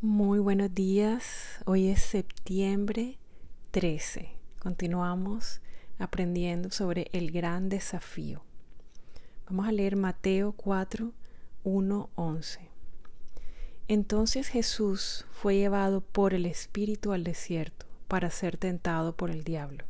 [0.00, 1.58] Muy buenos días.
[1.64, 3.18] Hoy es septiembre
[3.72, 4.30] 13.
[4.60, 5.60] Continuamos
[5.98, 8.44] aprendiendo sobre el gran desafío.
[9.50, 11.12] Vamos a leer Mateo 4,
[11.64, 12.60] 1, 11.
[13.88, 19.84] Entonces Jesús fue llevado por el Espíritu al desierto para ser tentado por el diablo.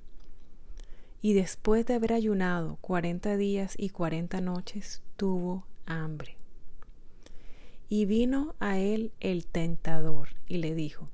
[1.21, 6.39] Y después de haber ayunado cuarenta días y cuarenta noches, tuvo hambre.
[7.89, 11.09] Y vino a él el tentador y le dijo,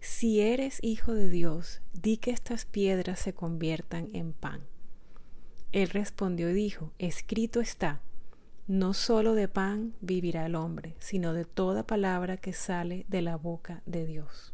[0.00, 4.62] Si eres hijo de Dios, di que estas piedras se conviertan en pan.
[5.72, 8.00] Él respondió y dijo, Escrito está,
[8.66, 13.36] no solo de pan vivirá el hombre, sino de toda palabra que sale de la
[13.36, 14.52] boca de Dios.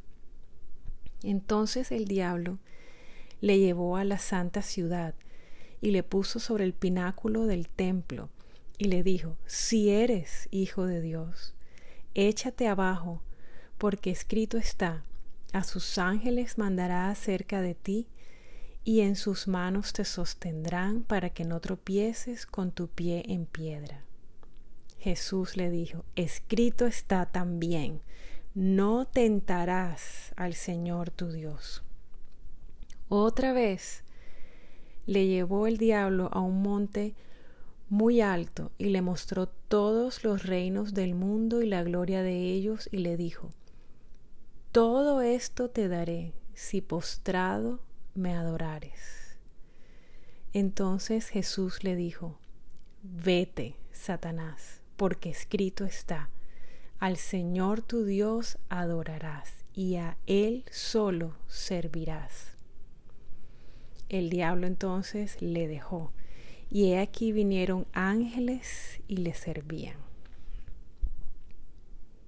[1.22, 2.58] Entonces el diablo
[3.40, 5.14] le llevó a la santa ciudad
[5.80, 8.28] y le puso sobre el pináculo del templo
[8.78, 11.53] y le dijo, Si eres hijo de Dios,
[12.14, 13.20] échate abajo,
[13.78, 15.04] porque escrito está,
[15.52, 18.08] a sus ángeles mandará acerca de ti,
[18.84, 24.04] y en sus manos te sostendrán para que no tropieces con tu pie en piedra.
[24.98, 28.00] Jesús le dijo, escrito está también,
[28.54, 31.82] no tentarás al Señor tu Dios.
[33.08, 34.02] Otra vez
[35.06, 37.14] le llevó el diablo a un monte
[37.94, 42.88] muy alto y le mostró todos los reinos del mundo y la gloria de ellos
[42.90, 43.50] y le dijo,
[44.72, 47.78] Todo esto te daré si postrado
[48.14, 49.38] me adorares.
[50.52, 52.40] Entonces Jesús le dijo,
[53.04, 56.30] Vete, Satanás, porque escrito está,
[56.98, 62.56] al Señor tu Dios adorarás y a Él solo servirás.
[64.08, 66.12] El diablo entonces le dejó
[66.74, 69.94] y he aquí vinieron ángeles y le servían.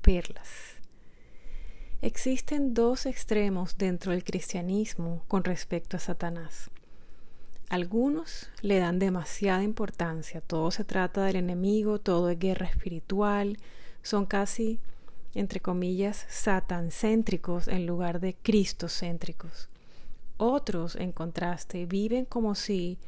[0.03, 0.77] Perlas.
[2.01, 6.71] Existen dos extremos dentro del cristianismo con respecto a Satanás.
[7.71, 13.59] Algunos le dan demasiada importancia, todo se trata del enemigo, todo es guerra espiritual,
[14.03, 14.79] son casi,
[15.35, 19.69] entre comillas, satancéntricos en lugar de cristocéntricos.
[20.37, 23.01] Otros, en contraste, viven como si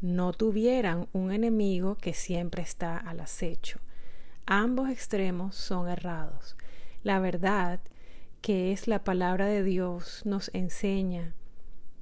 [0.00, 3.80] no tuvieran un enemigo que siempre está al acecho.
[4.46, 6.56] Ambos extremos son errados.
[7.02, 7.80] La verdad,
[8.40, 11.34] que es la palabra de Dios, nos enseña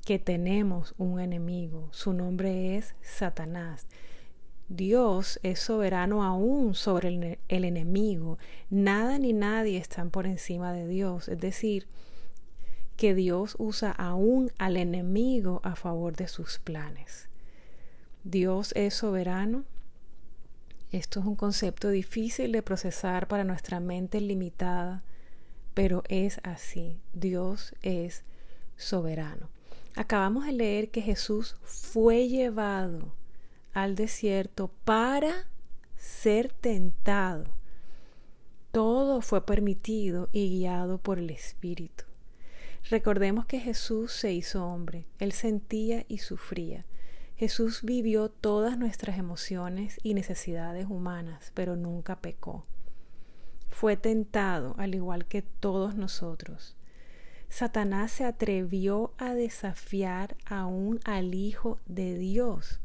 [0.04, 1.88] que tenemos un enemigo.
[1.92, 3.86] Su nombre es Satanás.
[4.68, 8.38] Dios es soberano aún sobre el, enemigo.
[8.70, 11.28] Nada ni nadie están por encima de Dios.
[11.28, 11.86] Es decir,
[12.96, 17.28] que Dios usa aún al enemigo a favor de sus planes.
[18.24, 19.64] Dios es soberano.
[20.92, 25.04] Esto es un concepto difícil de procesar para nuestra mente limitada,
[25.74, 26.98] pero es así.
[27.12, 28.24] Dios es
[28.78, 29.50] soberano.
[29.94, 33.12] Acabamos de leer que Jesús fue llevado
[33.74, 35.46] al desierto para
[35.98, 37.44] ser tentado.
[38.72, 42.04] Todo fue permitido y guiado por el Espíritu.
[42.88, 45.04] Recordemos que Jesús se hizo hombre.
[45.18, 46.86] Él sentía y sufría.
[47.36, 52.64] Jesús vivió todas nuestras emociones y necesidades humanas, pero nunca pecó.
[53.70, 56.76] Fue tentado al igual que todos nosotros.
[57.48, 62.80] Satanás se atrevió a desafiar aún al Hijo de Dios.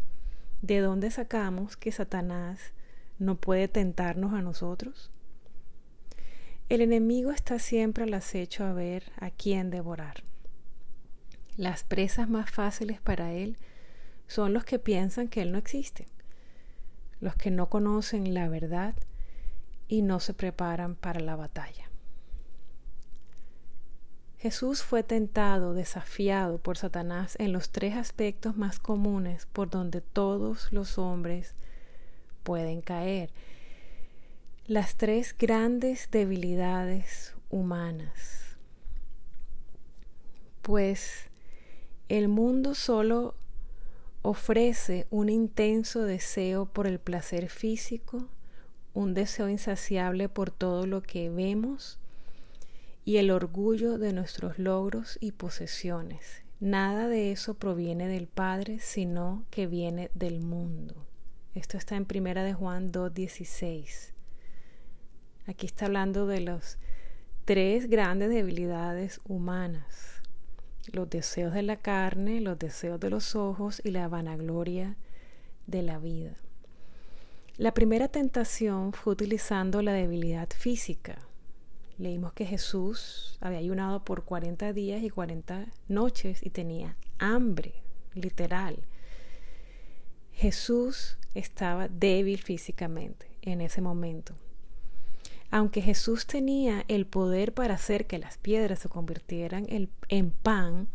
[0.62, 2.74] ¿De dónde sacamos que Satanás
[3.20, 5.12] no puede tentarnos a nosotros?
[6.70, 10.24] El enemigo está siempre al acecho a ver a quién devorar.
[11.56, 13.58] Las presas más fáciles para él
[14.30, 16.08] son los que piensan que Él no existe,
[17.20, 18.96] los que no conocen la verdad
[19.88, 21.90] y no se preparan para la batalla.
[24.38, 30.72] Jesús fue tentado, desafiado por Satanás en los tres aspectos más comunes por donde todos
[30.72, 31.56] los hombres
[32.44, 33.32] pueden caer.
[34.68, 38.58] Las tres grandes debilidades humanas.
[40.62, 41.32] Pues
[42.10, 43.36] el mundo solo
[44.30, 48.28] ofrece un intenso deseo por el placer físico,
[48.94, 51.98] un deseo insaciable por todo lo que vemos
[53.04, 56.44] y el orgullo de nuestros logros y posesiones.
[56.60, 61.08] Nada de eso proviene del Padre, sino que viene del mundo.
[61.56, 64.14] Esto está en Primera de Juan 2:16.
[65.48, 66.78] Aquí está hablando de las
[67.46, 70.19] tres grandes debilidades humanas
[70.92, 74.96] los deseos de la carne, los deseos de los ojos y la vanagloria
[75.68, 76.36] de la vida.
[77.58, 81.20] La primera tentación fue utilizando la debilidad física.
[81.98, 87.74] Leímos que Jesús había ayunado por 40 días y 40 noches y tenía hambre,
[88.14, 88.78] literal.
[90.32, 94.36] Jesús estaba débil físicamente en ese momento.
[95.52, 100.88] Aunque Jesús tenía el poder para hacer que las piedras se convirtieran en pan,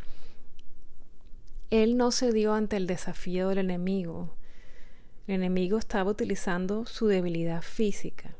[1.70, 4.36] él no cedió ante el desafío del enemigo.
[5.26, 8.36] El enemigo estaba utilizando su debilidad física,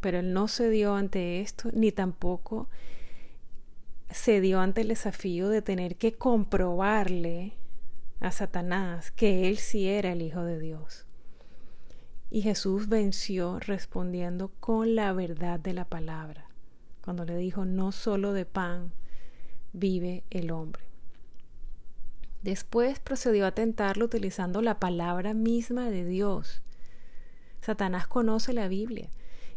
[0.00, 2.68] pero él no cedió ante esto ni tampoco
[4.10, 7.52] cedió ante el desafío de tener que comprobarle
[8.20, 11.07] a Satanás que él sí era el Hijo de Dios.
[12.30, 16.46] Y Jesús venció respondiendo con la verdad de la palabra,
[17.02, 18.92] cuando le dijo, no solo de pan
[19.72, 20.82] vive el hombre.
[22.42, 26.62] Después procedió a tentarlo utilizando la palabra misma de Dios.
[27.60, 29.10] Satanás conoce la Biblia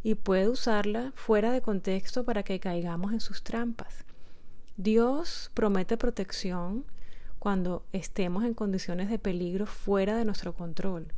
[0.04, 4.06] y puede usarla fuera de contexto para que caigamos en sus trampas.
[4.78, 6.86] Dios promete protección
[7.38, 11.14] cuando estemos en condiciones de peligro fuera de nuestro control.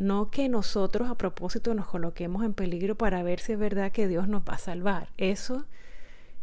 [0.00, 4.08] No que nosotros a propósito nos coloquemos en peligro para ver si es verdad que
[4.08, 5.10] Dios nos va a salvar.
[5.18, 5.66] Eso,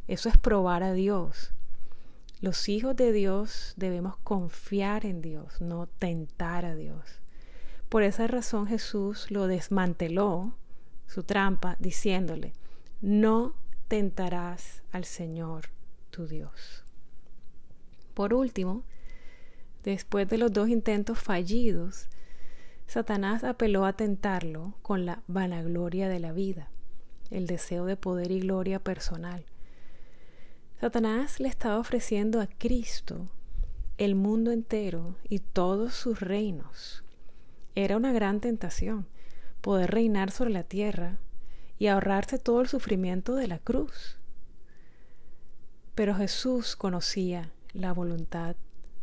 [0.08, 1.54] eso es probar a Dios.
[2.40, 7.02] Los hijos de Dios debemos confiar en Dios, no tentar a Dios.
[7.90, 10.54] Por esa razón Jesús lo desmanteló,
[11.08, 12.54] su trampa, diciéndole,
[13.02, 13.56] no
[13.88, 15.70] tentarás al Señor
[16.12, 16.84] tu Dios.
[18.14, 18.84] Por último,
[19.84, 22.08] después de los dos intentos fallidos,
[22.88, 26.70] Satanás apeló a tentarlo con la vanagloria de la vida,
[27.30, 29.46] el deseo de poder y gloria personal.
[30.80, 33.26] Satanás le estaba ofreciendo a Cristo
[33.98, 37.04] el mundo entero y todos sus reinos.
[37.76, 39.06] Era una gran tentación
[39.60, 41.18] poder reinar sobre la tierra
[41.78, 44.18] y ahorrarse todo el sufrimiento de la cruz.
[45.94, 48.56] Pero Jesús conocía la voluntad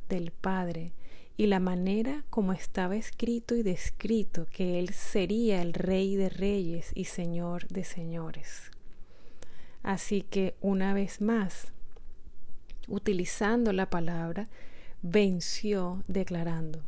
[0.09, 0.93] del Padre
[1.37, 6.91] y la manera como estaba escrito y descrito que Él sería el Rey de Reyes
[6.95, 8.71] y Señor de Señores.
[9.83, 11.73] Así que una vez más,
[12.89, 14.49] utilizando la palabra,
[15.03, 16.81] venció declarando,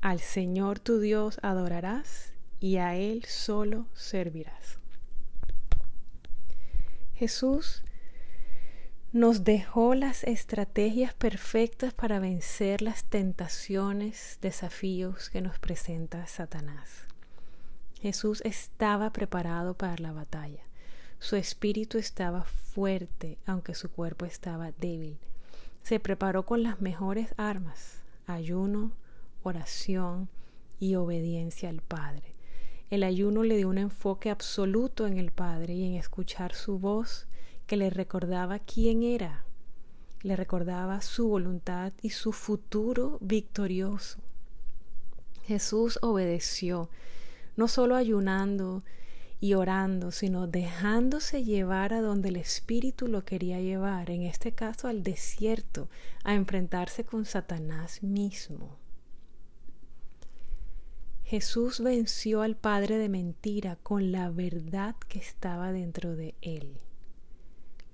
[0.00, 4.78] al Señor tu Dios adorarás y a Él solo servirás.
[7.14, 7.82] Jesús
[9.12, 17.08] nos dejó las estrategias perfectas para vencer las tentaciones, desafíos que nos presenta Satanás.
[18.00, 20.62] Jesús estaba preparado para la batalla.
[21.18, 25.18] Su espíritu estaba fuerte, aunque su cuerpo estaba débil.
[25.82, 28.92] Se preparó con las mejores armas, ayuno,
[29.42, 30.28] oración
[30.78, 32.34] y obediencia al Padre.
[32.90, 37.26] El ayuno le dio un enfoque absoluto en el Padre y en escuchar su voz
[37.70, 39.44] que le recordaba quién era,
[40.22, 44.18] le recordaba su voluntad y su futuro victorioso.
[45.44, 46.90] Jesús obedeció,
[47.54, 48.82] no solo ayunando
[49.38, 54.88] y orando, sino dejándose llevar a donde el Espíritu lo quería llevar, en este caso
[54.88, 55.88] al desierto,
[56.24, 58.78] a enfrentarse con Satanás mismo.
[61.22, 66.80] Jesús venció al padre de mentira con la verdad que estaba dentro de él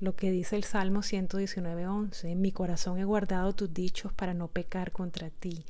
[0.01, 4.49] lo que dice el Salmo 119.11, en mi corazón he guardado tus dichos para no
[4.49, 5.65] pecar contra ti.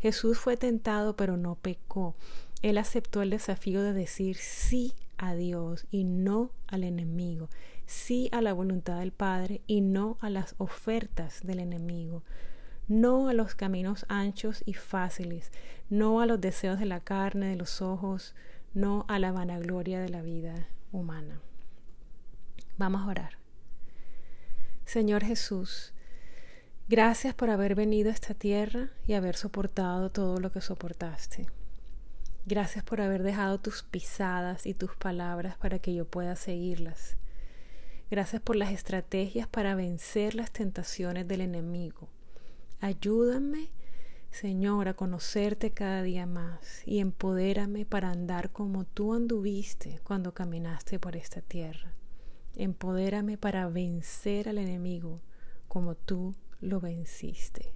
[0.00, 2.14] Jesús fue tentado pero no pecó.
[2.62, 7.48] Él aceptó el desafío de decir sí a Dios y no al enemigo,
[7.86, 12.22] sí a la voluntad del Padre y no a las ofertas del enemigo,
[12.86, 15.52] no a los caminos anchos y fáciles,
[15.88, 18.34] no a los deseos de la carne, de los ojos,
[18.74, 21.40] no a la vanagloria de la vida humana.
[22.76, 23.39] Vamos a orar.
[24.90, 25.92] Señor Jesús,
[26.88, 31.46] gracias por haber venido a esta tierra y haber soportado todo lo que soportaste.
[32.44, 37.16] Gracias por haber dejado tus pisadas y tus palabras para que yo pueda seguirlas.
[38.10, 42.08] Gracias por las estrategias para vencer las tentaciones del enemigo.
[42.80, 43.70] Ayúdame,
[44.32, 50.98] Señor, a conocerte cada día más y empodérame para andar como tú anduviste cuando caminaste
[50.98, 51.94] por esta tierra.
[52.56, 55.20] Empodérame para vencer al enemigo
[55.68, 57.72] como tú lo venciste.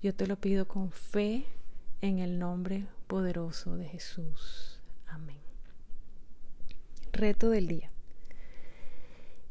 [0.00, 1.44] Yo te lo pido con fe
[2.00, 4.80] en el nombre poderoso de Jesús.
[5.06, 5.40] Amén.
[7.12, 7.90] Reto del día.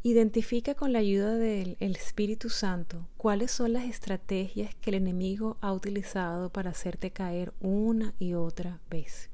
[0.04, 5.72] Identifica con la ayuda del Espíritu Santo cuáles son las estrategias que el enemigo ha
[5.72, 9.30] utilizado para hacerte caer una y otra vez.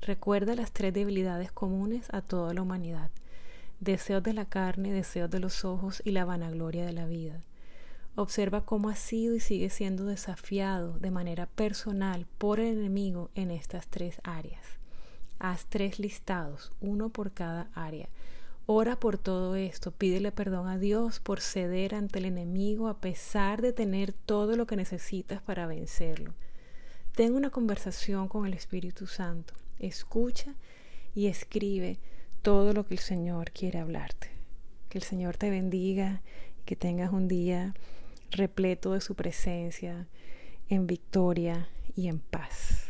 [0.00, 3.10] Recuerda las tres debilidades comunes a toda la humanidad
[3.80, 7.42] deseos de la carne, deseos de los ojos y la vanagloria de la vida.
[8.14, 13.50] Observa cómo ha sido y sigue siendo desafiado de manera personal por el enemigo en
[13.50, 14.62] estas tres áreas.
[15.38, 18.08] Haz tres listados, uno por cada área.
[18.66, 23.62] Ora por todo esto, pídele perdón a Dios por ceder ante el enemigo a pesar
[23.62, 26.34] de tener todo lo que necesitas para vencerlo.
[27.14, 30.54] Ten una conversación con el Espíritu Santo, escucha
[31.14, 31.98] y escribe
[32.42, 34.30] todo lo que el Señor quiere hablarte.
[34.88, 36.22] Que el Señor te bendiga
[36.60, 37.74] y que tengas un día
[38.30, 40.06] repleto de su presencia,
[40.68, 42.87] en victoria y en paz.